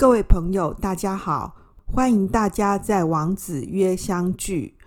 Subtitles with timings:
[0.00, 4.78] 各位朋友，大家好，欢迎大家在王子曰相聚。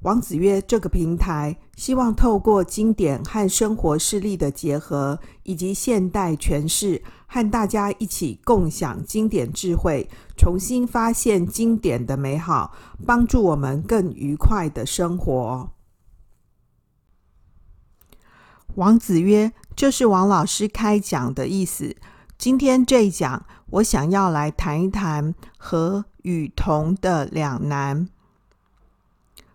[0.00, 10.06] 王子曰这个平台，希望透过经典和生活事例的结合，以及现代诠释，和大家一起共享经典智慧，
[10.36, 12.76] 重新发现经典的美好，
[13.06, 15.70] 帮助我们更愉快的生活。
[18.74, 21.96] 王子曰就是王老师开讲的意思。
[22.38, 28.08] 今天这一讲，我想要来谈一谈和与同的两难。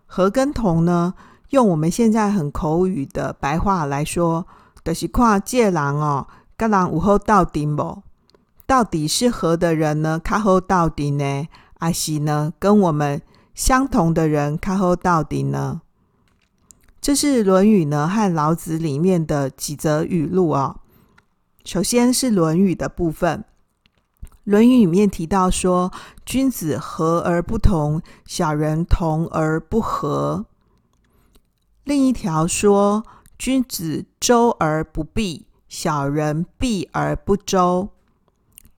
[0.06, 1.14] 和跟同呢，
[1.50, 4.46] 用我们现在很口语的白话来说，
[4.84, 6.26] 就是看这人哦，
[6.56, 8.02] 跟人有好到底无？
[8.66, 13.20] 到底是和的人呢，较好到底呢，还是呢，跟我们
[13.54, 15.80] 相同的人较好到底呢？
[17.00, 20.76] 这是《论语》呢和老子里面的几则语录、哦。
[21.64, 23.38] 首先是《论语》的部分，
[24.44, 25.92] 《论语》里面提到说
[26.26, 30.46] ：“君子和而不同，小人同而不和。”
[31.84, 33.04] 另一条说
[33.38, 37.90] ：“君子周而不避，小人避而不周。”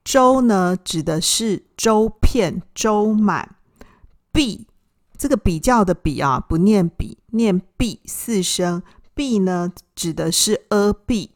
[0.05, 3.55] 周呢，指的是周遍、周满；
[4.31, 4.67] 避
[5.17, 8.83] 这个比较的比啊，不念比，念避四声。
[9.15, 11.31] 避呢，指的是阿避。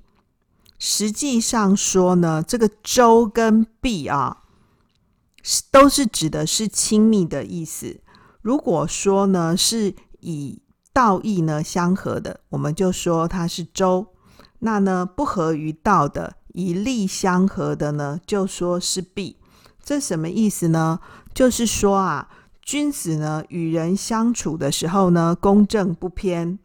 [0.79, 4.43] 实际上说呢，这个周跟避啊，
[5.69, 7.99] 都是指的是亲密的意思。
[8.41, 10.61] 如果说呢，是以
[10.93, 14.07] 道义呢相合的，我们就说它是周；
[14.59, 19.35] 那呢，不合于道的，以利相合的呢，就说是弊。
[19.83, 20.99] 这什么意思呢？
[21.33, 22.29] 就是说啊，
[22.61, 26.57] 君子呢与人相处的时候呢，公正不偏，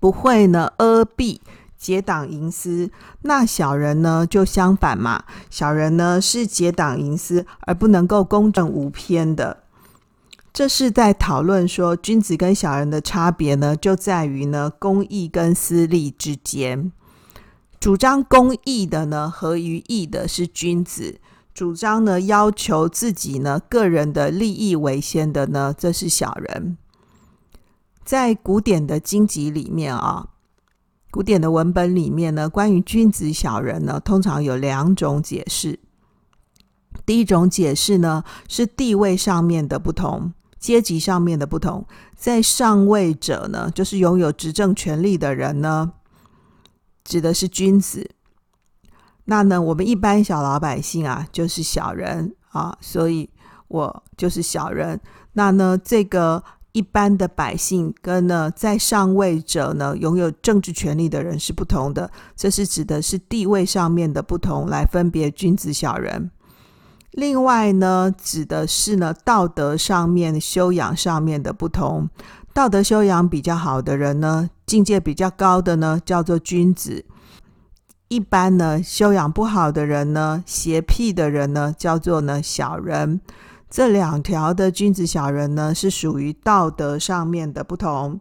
[0.00, 1.42] 不会呢阿避。
[1.86, 2.90] 结党营私，
[3.22, 5.22] 那小人呢就相反嘛。
[5.48, 9.62] 小人呢是结党营私，而不能够公正无偏的。
[10.52, 16.90] 这是在讨论说，君子跟小人的差别呢，就在于呢公义跟私利之间。
[17.78, 21.20] 主张公义的呢，合于义的是君子；
[21.54, 26.76] 主张呢要求自己呢个人的利益为先的呢，这是小人。
[28.04, 30.30] 在古典的经籍里面啊。
[31.16, 35.80] 古典的文本里面呢，关于君子小人呢，通常有两种解释。
[37.06, 41.86] 第一种解释呢，是地位上面的不同，阶级上面的不同。
[42.14, 45.92] 在上位者呢，就是拥有执政权力的人呢，
[47.02, 48.10] 指的是君子。
[49.24, 53.30] 那呢，我们一般小老百姓啊，就是小人啊，所以
[53.68, 55.00] 我就是小人。
[55.32, 56.44] 那呢，这个。
[56.76, 66.30] 一般的百姓跟呢，在上位者呢，拥有政治权力的人是不同的，这是指的是地位上面的不同来分别君子小人。
[67.12, 72.10] 另外呢，指的是呢，道德上面修养上面的不同，
[72.52, 77.02] 道德修养比较好的人呢，境界比较高的呢，叫做君子；
[78.08, 83.22] 一般呢，修养不好的人呢，邪僻的人呢，叫做呢小人。
[83.68, 88.20] 这两条的君子小人呢，是属于道德上面的不同，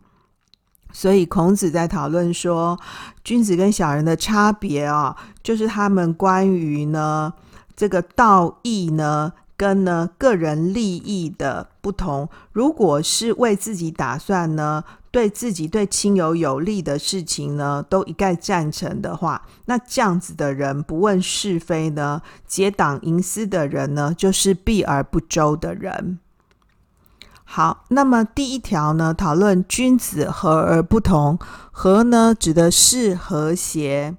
[0.91, 2.79] 所以孔子在讨论说，
[3.23, 7.33] 君子跟小人的差别啊，就是他们关于呢
[7.75, 9.33] 这个道义呢。
[9.57, 26.19] 跟呢个人利益的不同，如果是为自己打算呢，对自己对亲友有利的事情呢，都一概赞成的话，那这样子的人不问是非呢，结党营私的人呢，就是避而不周的人。
[27.47, 31.39] 好，那么第一条呢，讨论君子和而不同，
[31.71, 34.17] 和呢指的是和谐，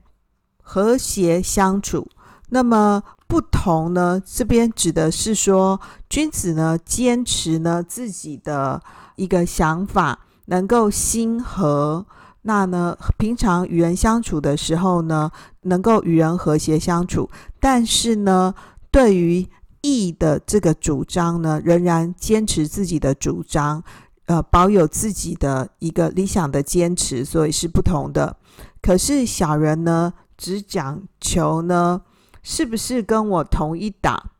[0.62, 2.08] 和谐相处。
[2.50, 4.22] 那么不同呢？
[4.25, 8.80] 这边指的是说，君子呢坚持呢自己的
[9.16, 12.06] 一个想法，能够心和。
[12.42, 15.30] 那呢，平常与人相处的时候呢，
[15.62, 17.28] 能够与人和谐相处。
[17.59, 18.54] 但是呢，
[18.92, 19.45] 对于
[19.80, 23.83] 义的这个主张呢，仍然坚持自己的主张，
[24.27, 28.36] 呃，保有自己的一个理想的坚持，所以是不同的。
[28.80, 32.03] 可是小人呢，只讲求呢。
[32.48, 34.31] 是不是跟我同一党？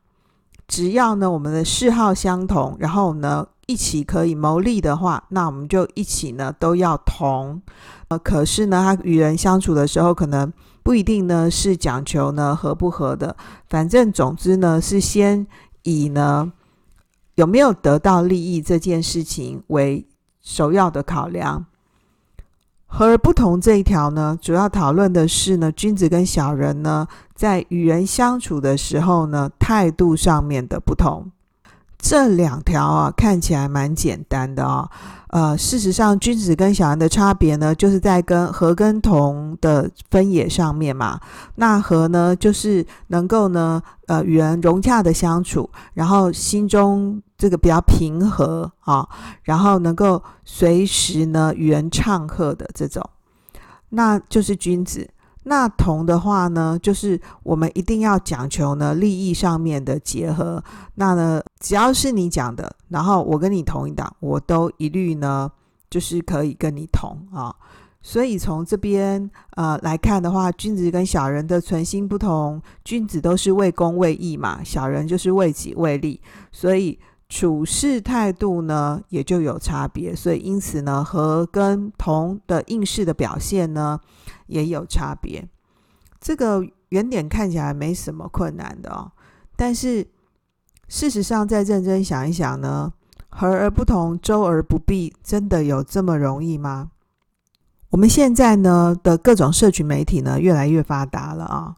[0.69, 7.61] 只要呢我们的嗜好相同，然后呢一起可以谋利的话，那我们就一起呢都要同。
[8.07, 10.53] 呃，可是呢他与人相处的时候，可能
[10.85, 13.37] 不一定呢是讲求呢合不合的。
[13.69, 15.45] 反正总之呢是先
[15.83, 16.53] 以呢
[17.35, 20.07] 有没有得到利益这件事情为
[20.41, 21.67] 首要的考量。
[22.87, 31.31] 和而不同这一条呢，主要讨论的是呢，君子跟小人呢，在与人相处的时候呢，态度上面的不同。
[32.09, 34.91] 这两条啊，看起来蛮简单的啊、哦。
[35.31, 41.19] 呃，事实上，君子跟小人的差别呢，就是在跟和跟同的分野上面嘛。
[41.57, 49.09] 那和呢，就是能够呢，呃，与人融洽的相处，然后心中这个比较平和啊，
[49.43, 53.03] 然后能够随时呢与人唱和的这种，
[53.89, 55.11] 那就是君子。
[55.49, 60.63] 那同的话呢，就是我们一定要讲求呢利益上面的结合。
[60.97, 65.49] 那呢，只要是你讲的，然后我跟你同一党，我都一律呢
[65.89, 67.55] 就是可以跟你同啊。
[68.03, 76.21] 所以从这边呃来看的话，君子跟小人的存心不同，君子都是为公为义嘛，小人就是为己为利，
[76.51, 80.15] 所以处事态度呢也就有差别。
[80.15, 84.01] 所以因此呢，和跟同的应试的表现呢。
[84.49, 85.45] 也有差别，
[86.21, 89.11] 这个原点看起来没什么困难的哦，
[89.57, 90.07] 但是
[90.87, 92.93] 事实上再认真想一想呢，
[93.29, 96.93] 和而不同，周而不避，真的有这么容易吗？
[97.91, 101.75] 我们现在呢的各种社群媒体呢越来越发达了啊、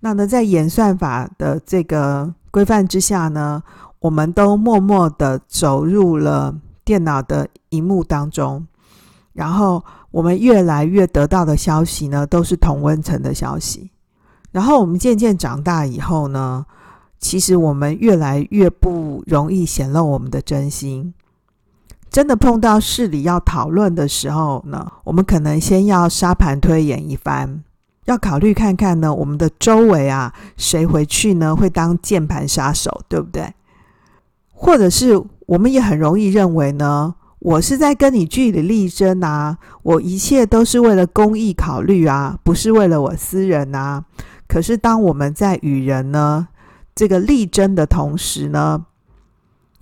[0.00, 3.62] 那呢在演算法的这个规范之下呢，
[4.00, 6.54] 我们都默默的走入了
[6.84, 8.66] 电脑的荧幕当中，
[9.32, 9.84] 然后。
[10.10, 13.90] 我们越来越得到的消息呢，都是同温层的消息。
[14.52, 16.64] 然后我们渐渐长大以后呢，
[17.20, 21.12] 其实我们越来越不容易显露我们的真心。
[22.08, 27.62] 真的碰到事理要讨论的时候呢，我们可能先要沙盘推演一番，
[28.06, 33.52] 要考虑看看呢，我们的周围啊，谁回去呢会当键盘杀手，对不对？
[34.60, 44.04] 或者是我们也很容易认为呢，我是在跟你据理力争啊，我一切都是为了公益考虑啊，不是为了我私人啊。
[44.48, 46.48] 可是当我们在与人呢
[46.92, 48.84] 这个力争的同时呢，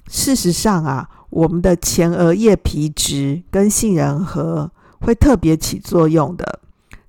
[0.09, 4.71] 事实上啊，我们的前额叶皮质跟杏仁核
[5.01, 6.61] 会特别起作用的。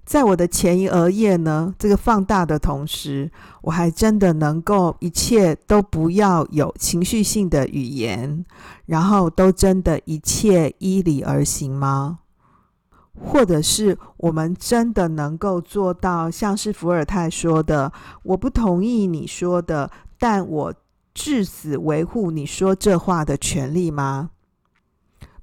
[0.07, 3.30] 在我的前一额叶呢，这个放大的同时，
[3.62, 8.45] 我还真的能够一切都不要有情绪性的语言，
[8.86, 12.19] 然后都真的一切依理而行吗？
[13.19, 17.92] 或者是我们真的能够做到像是伏尔泰说的
[18.24, 20.74] ：“我不同意你说的，但我
[21.13, 24.30] 至死维护你说这话的权利吗？”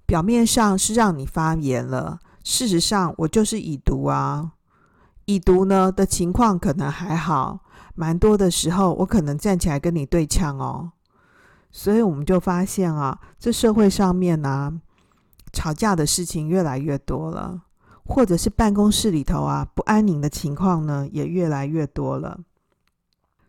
[0.07, 2.21] 表面上是让你发言了。
[2.43, 4.53] 事实上，我就是已读啊。
[5.27, 7.61] 已读呢的情况可能还好，
[7.95, 10.93] 蛮多的时候我可能站起来跟你对呛哦。
[11.71, 14.73] 所以我们就发现啊，这社会上面、啊，
[15.53, 17.63] 吵架的事情越来越多了，
[18.05, 22.41] 或者是办公室里头啊不安宁的情况呢也越来越多了。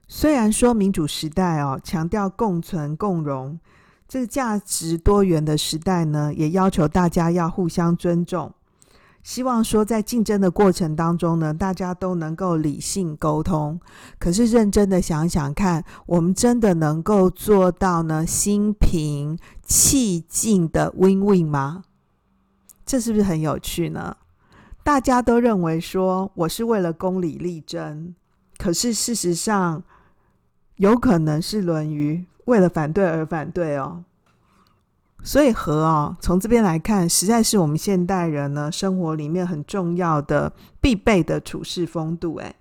[0.07, 3.59] 虽然说民主时代哦，强调共存共荣。
[4.07, 8.53] 这个价值多元的时代呢，也要求大家要互相尊重。
[9.25, 13.81] 希望说在竞争的过程当中呢，大家都能够理性沟通。
[14.19, 21.85] 可是认真的想想看，我们真的能够做到呢，心平气静的 win-win 吗？
[22.85, 24.15] 这是不是很有趣呢？
[24.83, 28.13] 大家都认为说我是为了公理力争，
[28.59, 29.81] 可是事实上
[30.75, 32.23] 有可能是论于。
[32.45, 34.03] 为了反对而反对哦，
[35.25, 42.37] 所以和哦，从这边来看，实在是我们现代人呢生活里面很重要的必备的处事风度。
[42.37, 42.55] 诶，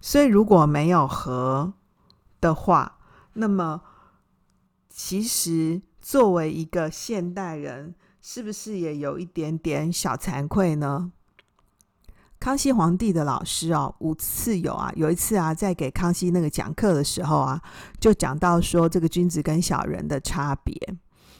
[0.00, 1.74] 所以如果没有和
[2.40, 2.96] 的话，
[3.34, 3.82] 那么
[4.88, 11.12] 其实作为一个现代人，是不是也有一点点小惭愧呢？
[12.38, 17.60] 康熙皇帝的老师哦，吴次友啊，有一次啊，在给康熙那个讲课的时候啊，
[18.00, 20.74] 就讲到说这个君子跟小人的差别，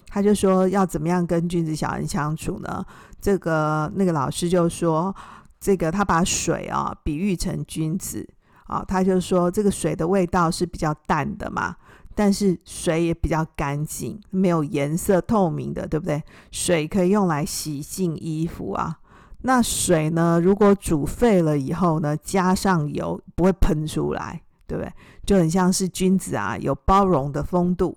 [0.08, 2.84] 他就说要怎么样跟君子小人相处呢？
[3.20, 5.14] 这个那个老师就说，
[5.60, 8.28] 这个他把水啊比喻成君子
[8.64, 11.76] 啊，他就说这个水的味道是比较淡的嘛，
[12.14, 16.22] 但是水也比较干净，没有颜色，透明的，对不对？
[16.50, 18.98] 水可以用来洗净衣服啊。
[19.42, 20.38] 那水呢？
[20.38, 24.92] 如果煮沸了以后呢，加上油不会喷出来，对不对？
[25.24, 27.96] 就很像是君子啊，有包容的风度。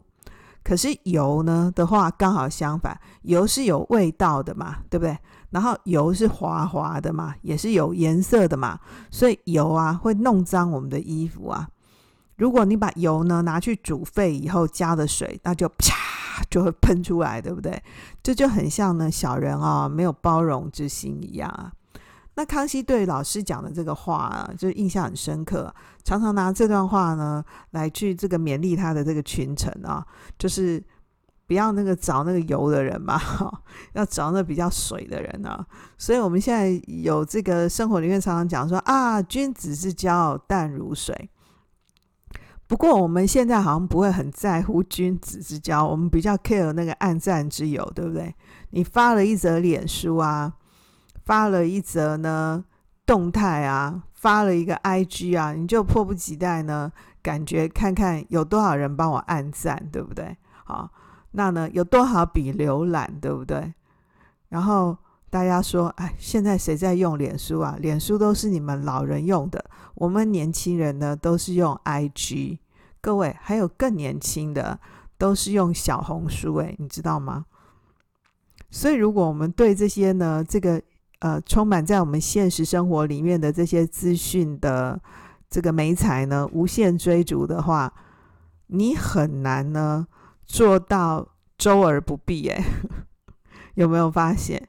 [0.64, 5.18] 可是油呢的话，刚好相反，油是有味道的嘛，对不对？
[5.50, 8.80] 然后油是滑滑的嘛，也是有颜色的嘛，
[9.12, 11.68] 所以油啊会弄脏我们的衣服啊。
[12.38, 15.96] 如果你把油呢拿去煮沸以后加了水，那就啪。
[16.50, 17.82] 就会喷出来，对不对？
[18.24, 21.72] 这就很像呢小人啊、没有包容之心一样啊。
[22.36, 25.72] 那康熙对老师讲的这个话啊，就印象很深刻，
[26.04, 30.04] 常常拿这段话呢来去这个勉励他的这个群臣啊，
[30.40, 30.84] 就是
[31.46, 33.22] 不要那个找那个油的人嘛，
[33.94, 35.64] 要找那比较水的人啊。
[35.98, 41.30] 所以我们现在有这个生活里面常常讲说啊，君子之交淡如水。
[42.66, 48.34] 不过我们现在好像不会很在乎君子之交，我们比较 care 那个暗赞之友，对不对？
[48.72, 50.54] 你发了一则脸书啊。
[51.26, 52.66] 发了一则呢
[53.06, 60.36] 动态啊，发了一个 IG 啊，你就迫不及待呢，感觉看看有多少人帮我按赞，对不对？
[60.66, 60.90] 好，
[61.32, 63.74] 那呢有多少笔浏览，对不对？
[64.50, 64.98] 然后
[65.30, 67.78] 大家说，哎，现在谁在用脸书啊？
[67.80, 69.64] 脸书都是你们老人用的，
[69.96, 72.60] 我们年轻人呢都是用 IG。
[73.02, 74.80] 各位还有更年轻的，
[75.18, 77.46] 都是用小红书，哎，你知道吗？
[78.70, 80.82] 所以如果我们对这些呢，这个。
[81.24, 85.02] 呃，充满在我们现实生活里面的这些资讯的
[85.50, 87.94] 这个媒材呢，无限追逐的话，
[88.68, 90.06] 你很难呢
[90.46, 91.26] 做到
[91.58, 92.50] 周而不闭。
[92.50, 92.62] 哎，
[93.76, 94.68] 有没有发现？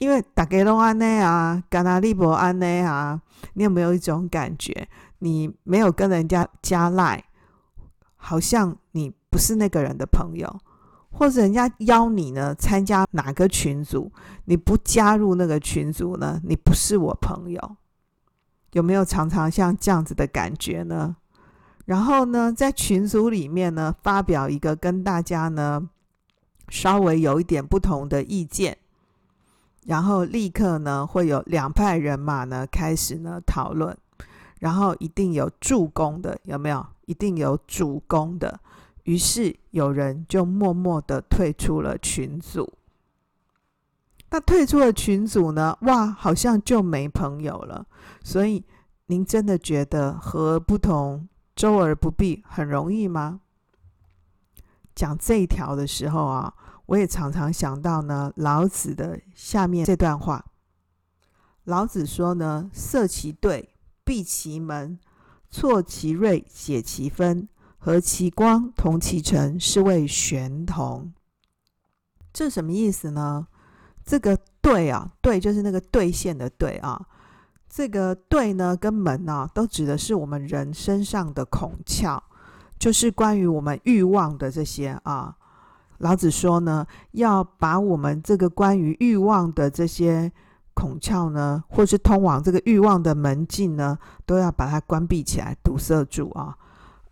[0.00, 4.88] 因为大家都安内啊，甘那利博安内啊，你有没有一种感觉？
[5.20, 7.22] 你没有跟人家加赖，
[8.16, 10.58] 好像你不是那个人的朋友。
[11.12, 14.10] 或者人家邀你呢参加哪个群组，
[14.46, 17.76] 你不加入那个群组呢，你不是我朋友。
[18.72, 21.14] 有没有常常像这样子的感觉呢？
[21.84, 25.88] 然后呢，在群组里面呢，发表一个跟大家呢
[26.68, 28.78] 稍微有一点不同的意见，
[29.84, 33.94] 然后立刻呢会有两派人马呢开始呢讨论，
[34.60, 36.86] 然后一定有助攻的，有没有？
[37.06, 38.60] 一定有主攻的。
[39.04, 42.72] 于是有人就默默的退出了群组。
[44.30, 45.76] 那退出了群组呢？
[45.82, 47.86] 哇，好像就没朋友了。
[48.24, 48.64] 所以
[49.06, 53.40] 您真的觉得和而不同，周而不避很容易吗？
[54.94, 56.54] 讲这一条的时候啊，
[56.86, 60.44] 我也常常想到呢，老子的下面这段话。
[61.64, 64.98] 老子说呢：“塞其对，闭其门，
[65.50, 67.48] 挫其锐，解其纷。”
[67.84, 71.12] 和其光，同其尘，是谓玄同。
[72.32, 73.48] 这什么意思呢？
[74.04, 77.04] 这个对啊，对就是那个兑现的对啊。
[77.68, 82.20] 这个对呢，跟门啊，都指的是我们人身上的孔窍，
[82.78, 85.36] 就是关于我们欲望的这些啊。
[85.98, 90.30] 老子说呢，要把我们这个关于欲望的这些
[90.72, 96.56] 孔窍呢，或是通往这个欲望的门径呢，都要把它关闭起来，堵塞住啊。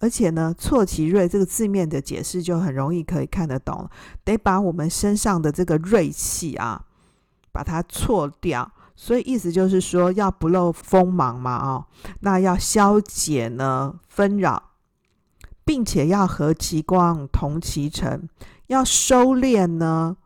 [0.01, 3.89] 而且呢，挫其锐这个字面的解释就很容易可以看得懂，
[4.25, 6.85] 得把我们身上的这个锐气啊，
[7.53, 8.73] 把它错掉。
[8.97, 11.87] 所以意思就是说，要不露锋芒嘛，哦，
[12.21, 14.63] 那要消解呢纷扰，
[15.65, 18.29] 并且要和其光，同其尘，
[18.67, 20.19] 要收敛呢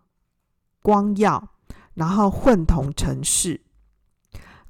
[0.83, 1.51] 光耀，
[1.95, 3.61] 然后混同尘世。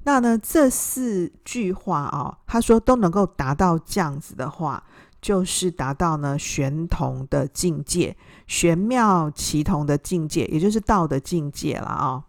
[0.06, 4.84] 那呢，这四句话啊、哦，他说都能够达到这样子的话，
[5.24, 8.14] 就是达到呢玄同的境界，
[8.46, 12.22] 玄妙奇同的境界，也就是道的境界了啊、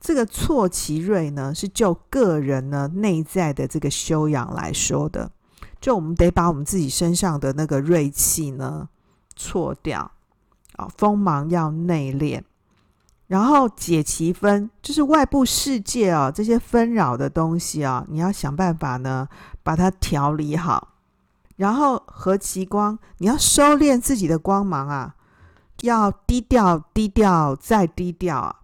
[0.00, 5.30] 这个挫其锐呢，是就个人呢内在的这个修养来说的，
[5.80, 8.88] 就我们得把我们自己身上的那个锐气呢
[9.36, 10.10] 错掉
[10.74, 12.42] 啊、锋芒要内敛。
[13.28, 19.28] 然后解其纷，就是外部世界啊，这些纷扰的东西啊，你要想办法呢，
[19.62, 20.93] 把它调理好。
[21.56, 25.14] 然后和其光，你要收敛自己的光芒啊，
[25.82, 28.60] 要低调，低调再低调啊。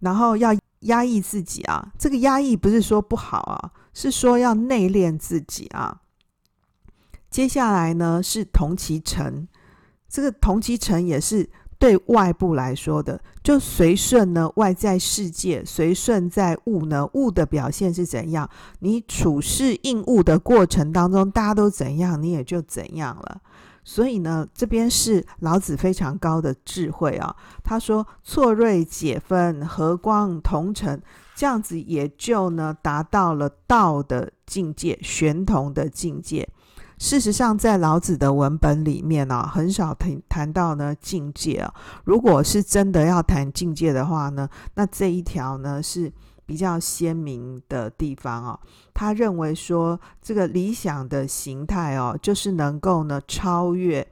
[0.00, 6.00] 然后要压抑自己啊，这个压抑不是说不好啊，是说要内敛自己啊。
[7.30, 9.48] 接下来呢是同其尘，
[10.08, 11.50] 这个同其尘也是。
[11.78, 18.48] 对外部来说的，就随顺呢，外在世界随顺在物呢，物的表现是怎样，
[18.80, 23.40] 你处事应物的过程当中，大家都怎样，你也就怎样了。
[23.84, 27.34] 所以呢，这边是老子非常高的智慧啊。
[27.64, 31.00] 他说：“错锐解纷，和光同尘，
[31.34, 36.46] 这样子也就呢达到了道的境界，玄同的境界。”
[36.98, 41.72] 事实上，在老子的文本里面呢、很少谈谈到呢境界啊。
[42.04, 46.12] 如果是真的要谈境界的话呢，那这一条呢是
[46.44, 48.60] 比较鲜明的地方哦、啊。
[48.92, 54.06] 他认为说，这个理想的形态哦、就是能够呢超越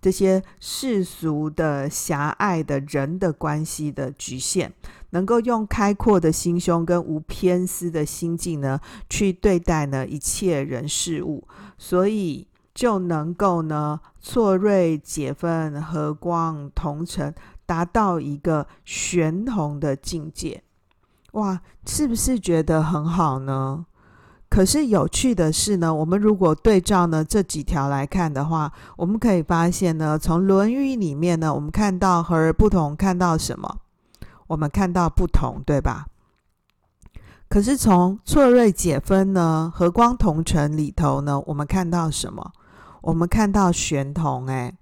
[0.00, 4.72] 这些世俗的狭隘的人的关系的局限，
[5.10, 11.46] 能够用开阔的心胸跟无偏私的心境呢，去对待呢一切人事物，
[11.78, 17.34] 所以就能够呢错锐解分，和光同尘，
[17.64, 20.62] 达到一个玄同的境界。
[21.32, 23.86] 哇，是不是觉得很好呢？
[24.50, 33.78] 可是有趣的是呢，我们如果对照呢这几条来看的话，我们可以发现呢，从《论语》里面呢，我们看到和而不同，看到什么？
[34.48, 36.06] 我们看到不同，对吧？
[37.48, 42.52] 可是从错锐解分呢，和光同尘里头呢，我们看到什么？
[43.00, 44.76] 我们看到玄同，哎。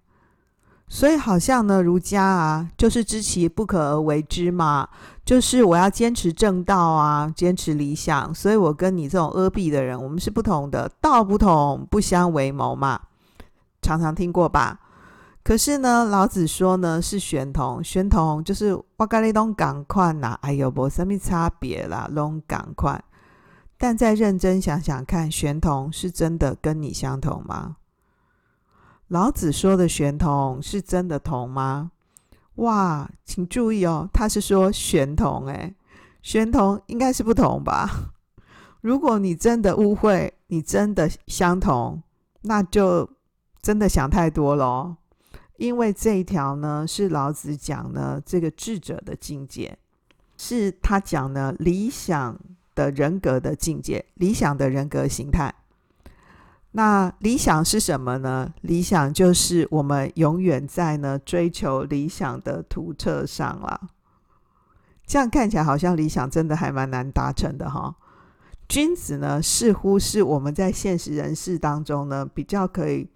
[0.88, 4.88] 所以好像呢，儒家啊，就是知其不可而为之嘛，
[5.24, 8.32] 就是我要坚持正道啊，坚持理想。
[8.32, 13.00] 所以我跟你这种阿闭的人，我们是不同的，道不同，不相为谋嘛，
[13.82, 14.78] 常常听过吧？
[15.46, 23.04] 可是呢，老子说呢，是玄同，玄同就是我跟你拢同款呐，哎呦，没什么差别啦，拢同款。
[23.78, 27.76] 但再认真想想看，玄同是真的跟你相同吗？
[29.06, 31.92] 老子说的玄同是真的同吗？
[32.56, 35.76] 哇，请注意哦，他是说玄同，诶，
[36.22, 37.88] 玄同应该是不同吧？
[38.80, 42.02] 如果你真的误会，你真的相同，
[42.40, 43.08] 那就
[43.62, 44.96] 真的想太多咯。
[45.58, 49.78] 因为这一条呢，是老子讲呢这个智者的境界，
[50.36, 52.38] 是他讲呢理想
[52.74, 55.54] 的人格的境界，理想的人格形态。
[56.72, 58.52] 那理想是什么呢？
[58.60, 63.88] 理想就是我们永远在呢追求理想的图册上了。
[65.06, 67.94] 这样看起来好像理想真的还蛮难达成的哈。
[68.68, 73.08] 君子呢，似乎是我们在现实人世当中呢，比较可以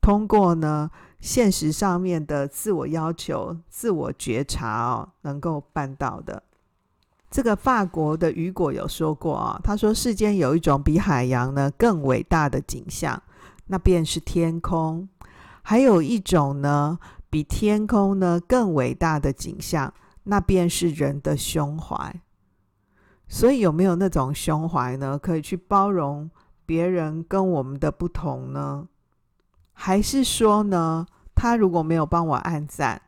[0.00, 0.88] 通过呢
[1.20, 6.42] 现实上面的自我要求、自我觉察哦，能够办到的。
[7.30, 13.22] 这个法国的雨果有说过啊，他说世间有一种比海洋呢更伟大的景象，
[13.66, 15.06] 那便是天空；
[15.62, 19.94] 还有一种呢比天空呢更伟大的景象，
[20.24, 22.20] 那便是人的胸怀。
[23.28, 25.16] 所以有没有那种胸怀呢？
[25.16, 26.28] 可以去包容
[26.66, 28.88] 别人跟我们的不同呢？
[29.72, 31.06] 还是说呢，
[31.40, 33.00] 他如果没有帮我按赞？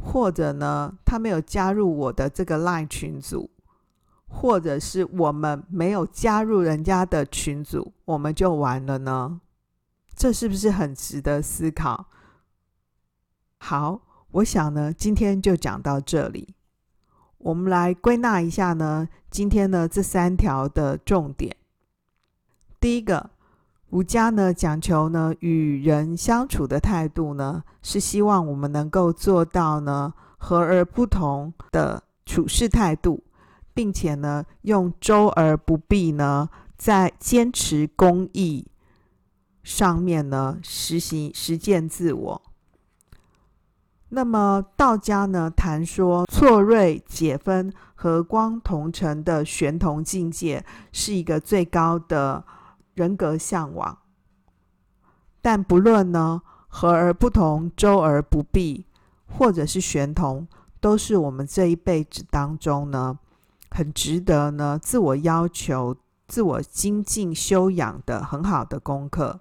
[0.00, 3.50] 或者呢，他没有加入我的这个 LINE 群组，
[4.28, 9.40] 或者是我们没有加入人家的群组，我们就完了呢？
[10.14, 12.06] 这是不是很值得思考？
[13.58, 16.54] 好，我想呢，今天就讲到这里。
[17.38, 21.56] 我们来归纳一下呢，今天呢这三条的重点。
[22.78, 23.30] 第一个。
[23.90, 33.24] 儒家呢讲求呢与人相处的态度呢，是希望我们能够做到呢和而不同的处事态度，
[33.72, 38.66] 并且呢用周而不避呢，在坚持公义
[39.62, 42.42] 上面呢实行实践自我。
[44.10, 52.44] 那么道家呢谈说错锐解分、和光同尘的玄同境界，是一个最高的。
[52.98, 53.96] 人格向往，
[55.40, 58.86] 但不论呢和而不同、周而不避，
[59.28, 60.48] 或者是玄同，
[60.80, 63.20] 都是我们这一辈子当中呢
[63.70, 65.94] 很值得呢自我要求、
[66.26, 69.38] 自我精进修养的很好的功课。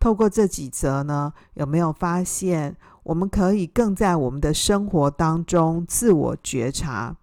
[0.00, 7.16] 透过这几则呢，有没有发现我们可以更在我们的生活当中自我觉察？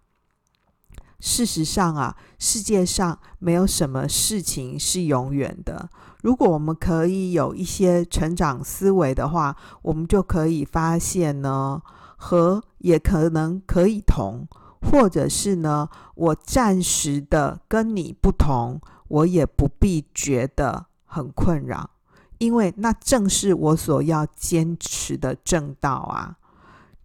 [1.19, 5.89] 事实上啊，世界上没有什么事情是永远的。
[6.21, 11.81] 如果我们可以有一些成长思维的话，我们就可以发现呢，
[12.17, 14.47] 和也可能可以同，
[14.81, 18.79] 或者是呢，我暂时的跟你不同，
[19.09, 21.89] 我也不必觉得很困扰，
[22.37, 26.37] 因为那正是我所要坚持的正道啊。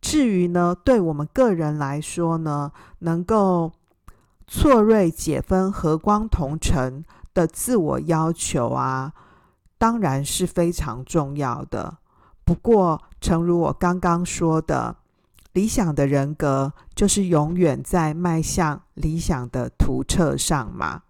[0.01, 3.73] 至于呢，对我们个人来说呢，能够。
[4.47, 9.13] 错锐解分、和光同尘的自我要求啊，
[9.79, 11.99] 当然是非常重要的。
[12.45, 14.97] 不过，诚如我刚刚说的，
[15.53, 21.03] 理想的人格就是永远在迈向理想的图册上嘛。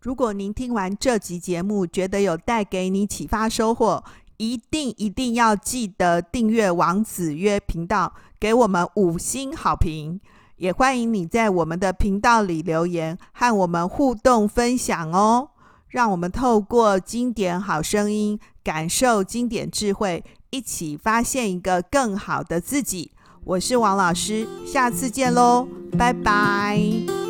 [0.00, 4.02] 如果您听完这集节目，觉得有带给你启发收获，
[4.38, 10.18] 一定一定要记得订阅王子约频道，给我们五星好评。
[10.60, 15.48] 也欢迎你在我们的频道里留言，和我们互动分享哦。
[15.88, 23.10] 让我们透过经典好声音，感受经典智慧，一起发现一个更好的自己。
[23.44, 25.66] 我是王老师，下次见喽，
[25.98, 27.29] 拜拜。